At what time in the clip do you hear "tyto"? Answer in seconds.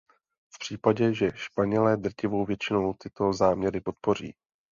2.93-3.33